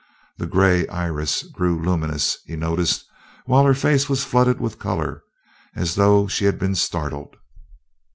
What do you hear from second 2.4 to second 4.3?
he noticed, while her face was